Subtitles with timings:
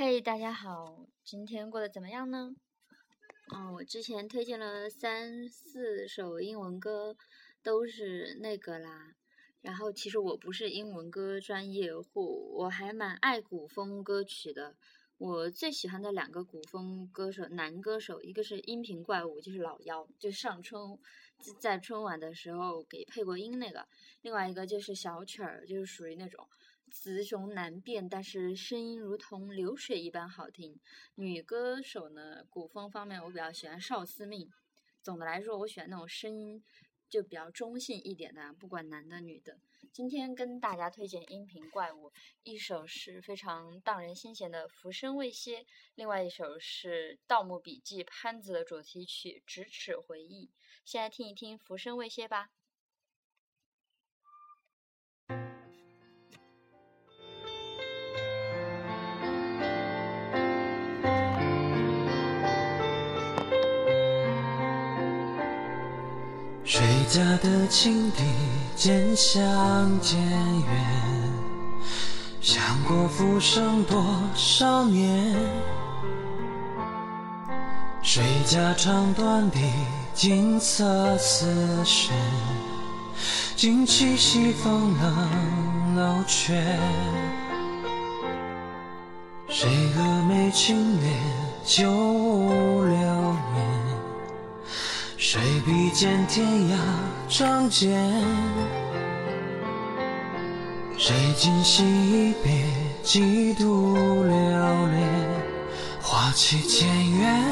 [0.00, 2.54] 嘿，大家好，今天过得怎么样呢？
[3.52, 7.16] 嗯，我之前推荐了三四首英文歌，
[7.64, 9.16] 都是那个啦。
[9.60, 14.76] 然后其实我不是英文歌专业户，我还蛮爱古风歌曲的。
[15.16, 20.96] 我最喜欢的两个古风歌手，男歌手，一个是音频怪物，就是老妖，就上春
[21.58, 23.80] 在春晚的时候给配过音那个；
[24.22, 26.48] 另外一个就是小曲儿，就是属于那种。
[26.90, 30.80] 雌雄难辨，但是声音如同流水一般好听。
[31.14, 34.50] 女歌手呢，古风方面我比较喜欢邵思命。
[35.02, 36.62] 总的来说，我喜欢那种声音
[37.08, 39.58] 就比较中性一点的，不管男的女的。
[39.92, 42.12] 今天跟大家推荐音频怪物，
[42.42, 45.60] 一首是非常荡人心弦的《浮生未歇》，
[45.94, 50.46] 另外一首是《盗墓笔记》潘子的主题曲《咫尺回忆》。
[50.84, 52.50] 先来听一听《浮生未歇》吧。
[66.70, 68.22] 谁家的青笛
[68.76, 69.40] 渐响
[70.02, 70.66] 渐远？
[72.42, 75.34] 想过浮生多少年？
[78.02, 79.60] 谁家唱断笛
[80.12, 82.14] 锦瑟丝弦？
[83.56, 86.52] 惊起西风冷楼阙。
[89.48, 91.14] 谁蛾眉轻敛
[91.64, 93.07] 九五流年？
[95.30, 96.74] 谁比肩天涯
[97.28, 98.02] 仗剑？
[100.96, 102.64] 谁今夕一别
[103.02, 105.06] 几度流连？
[106.00, 107.44] 花期渐远，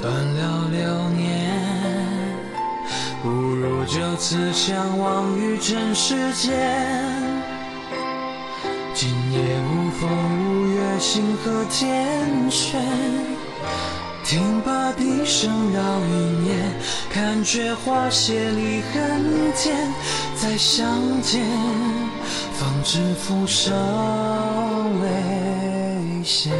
[0.00, 1.60] 断了流年。
[3.22, 6.58] 不如就此相忘于尘世间。
[8.94, 10.08] 今夜无风
[10.48, 12.80] 无月，星河天悬。
[14.30, 16.72] 听罢笛声绕云烟，
[17.12, 19.76] 看却花谢离恨天。
[20.36, 20.86] 再相
[21.20, 21.44] 见，
[22.52, 23.74] 方知浮生
[25.00, 26.52] 未歇。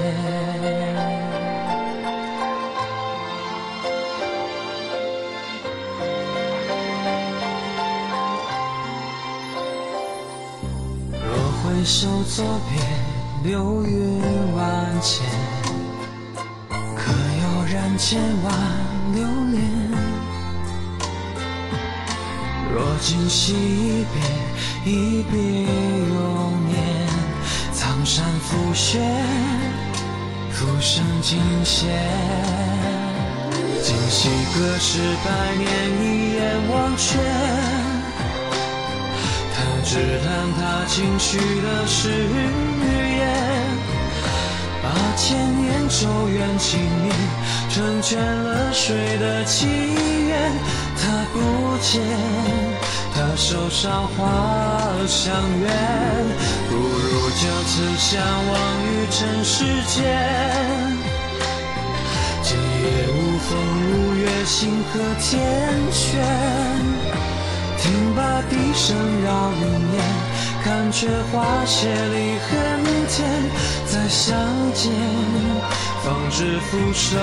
[11.13, 11.33] 若
[11.63, 14.21] 回首作别，流云
[14.57, 15.25] 万千。
[18.01, 18.51] 千万
[19.13, 19.23] 流
[19.53, 19.61] 年。
[22.73, 26.75] 若今夕一别，一别永年。
[27.75, 28.99] 苍山覆雪，
[30.51, 31.89] 浮生尽歇。
[33.83, 35.69] 今夕隔世百年，
[36.01, 36.41] 一眼
[36.73, 37.19] 忘却。
[39.55, 42.09] 弹指弹他轻许的誓
[43.19, 43.21] 言，
[44.91, 47.15] 八千年咒怨情绵。
[47.71, 49.67] 成全了谁的祈
[50.27, 50.53] 愿？
[50.97, 52.03] 他不见，
[53.15, 54.19] 他手上花
[55.07, 55.71] 香远，
[56.69, 58.53] 不如就此相忘
[58.85, 59.97] 于尘世间。
[62.43, 63.49] 今夜无风
[63.87, 65.31] 无月，星河天
[65.93, 66.21] 悬。
[67.79, 69.63] 听罢笛声绕云
[69.95, 69.97] 烟，
[70.63, 73.19] 看却花谢离恨天，
[73.87, 74.37] 再相
[74.75, 74.93] 见。
[76.03, 77.19] 方知浮生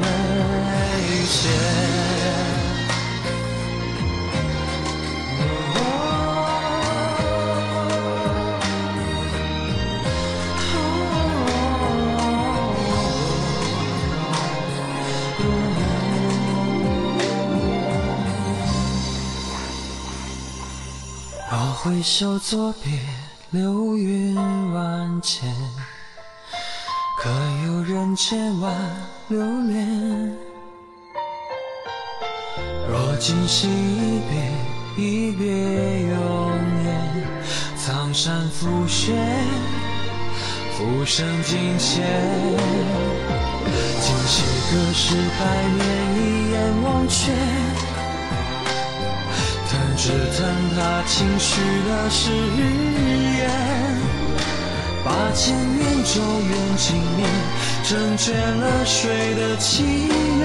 [0.00, 0.06] 未
[1.26, 2.05] 歇。
[21.96, 22.92] 若回首作别，
[23.52, 24.34] 流云
[24.74, 25.50] 万千。
[27.18, 27.30] 可
[27.64, 28.70] 有人千万
[29.28, 30.36] 留恋？
[32.86, 35.46] 若今夕一别，一别
[36.10, 37.26] 永年。
[37.78, 39.14] 苍山覆雪，
[40.76, 42.02] 浮生尽歇。
[44.02, 45.80] 今夕隔世百年，
[46.14, 47.32] 一眼忘却。
[49.70, 50.46] 弹指弹
[50.76, 52.30] 他轻许的誓
[53.38, 53.50] 言。
[55.04, 56.86] 八千年咒怨情
[57.16, 57.28] 绵，
[57.84, 60.42] 成全了谁的祈愿？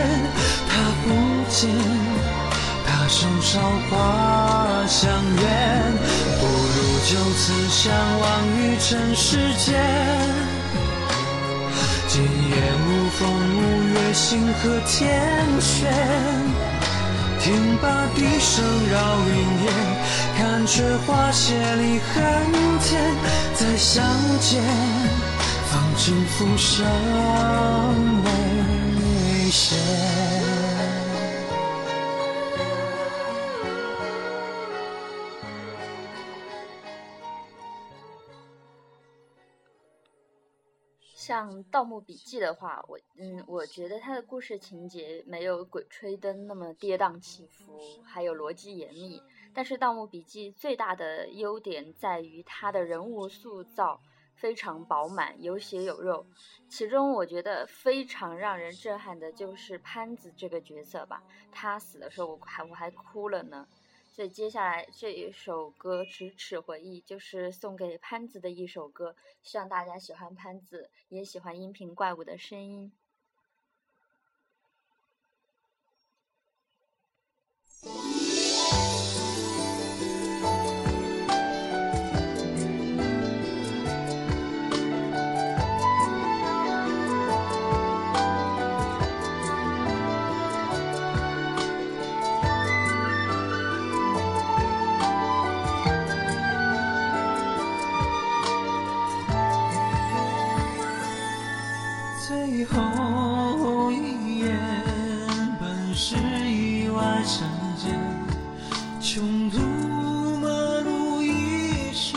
[0.70, 0.72] 他
[1.04, 1.08] 不
[1.50, 1.70] 见，
[2.86, 5.44] 他手上花香远，
[6.40, 6.78] 不如
[7.10, 8.24] 就此相忘
[8.58, 9.68] 于尘世间。
[12.08, 13.20] 今夜无风
[13.56, 13.58] 无
[13.94, 15.02] 月，星河天
[15.60, 16.61] 悬。
[17.44, 19.36] 听罢笛声绕云
[19.66, 19.74] 烟，
[20.38, 22.16] 看却花谢离恨
[22.84, 22.90] 天。
[23.56, 24.06] 再相
[24.40, 24.62] 见，
[25.72, 26.86] 方知浮生
[28.24, 29.76] 未歇。
[41.22, 49.22] 像《盗墓笔记》的话，我嗯，我觉得它的故事情节没有《鬼吹灯》那么跌宕起伏，还有逻辑严密。
[49.54, 54.02] 但是《盗墓笔记》最大的优点在于它的人物塑造
[54.34, 56.26] 非常饱满，有血有肉。
[56.68, 61.22] 其中我觉得非常让人震撼的就是潘子这个角色吧，
[61.52, 63.68] 他死的时候我还我还哭了呢。
[64.12, 72.92] 所以接下来这一首歌《咫尺回忆》就是送给潘子的一首歌，希望大家喜欢潘子，也喜欢音频怪物的声音。
[102.62, 104.56] 最后一眼，
[105.60, 106.16] 本是
[106.48, 108.00] 意外相见，
[109.02, 109.58] 穷途
[110.38, 112.16] 末路一时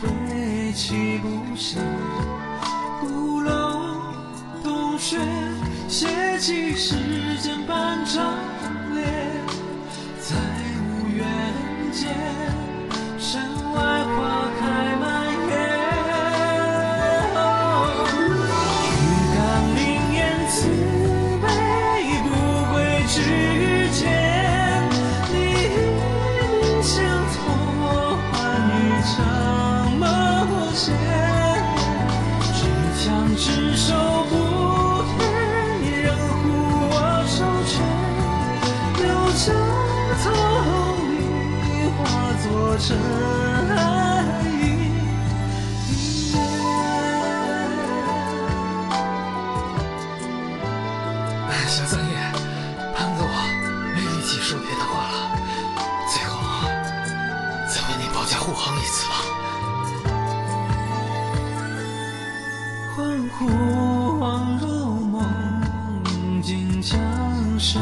[0.00, 1.82] 归期不现。
[3.00, 3.80] 鼓楼
[4.62, 5.18] 冬雪，
[5.88, 6.94] 写起世
[7.42, 8.36] 间半张
[8.94, 9.04] 脸，
[10.20, 10.36] 在
[10.78, 11.26] 无缘
[11.90, 12.14] 间，
[51.76, 52.16] 小三爷，
[52.96, 53.28] 潘子我
[53.94, 55.14] 没力气说别的话了，
[56.08, 56.40] 最后
[57.68, 59.12] 再为你保驾护航一次吧。
[62.96, 63.44] 恍惚
[64.18, 64.66] 恍如
[65.04, 66.98] 梦境将
[67.60, 67.78] 生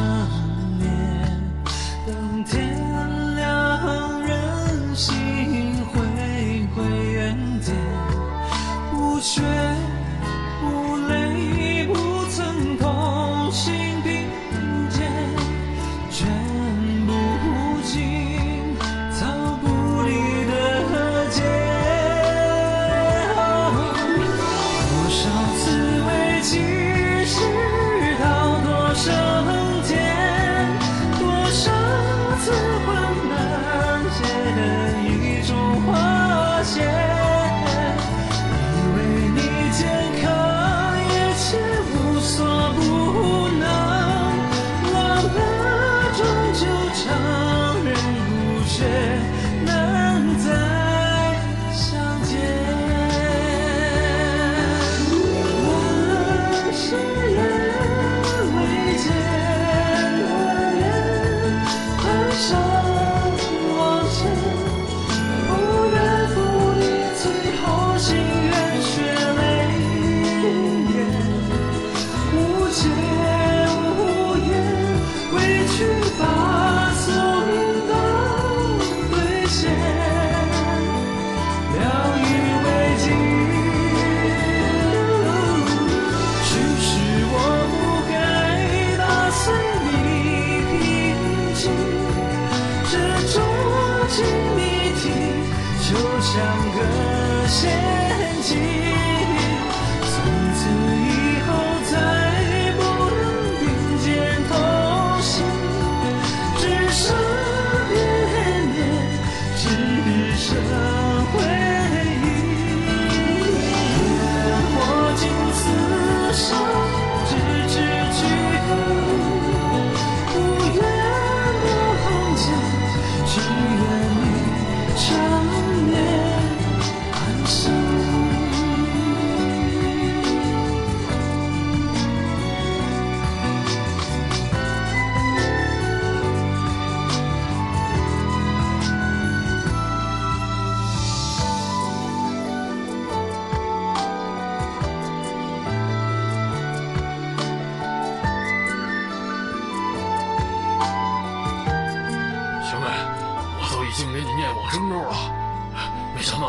[97.62, 97.83] 个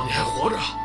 [0.05, 0.84] 你还活着。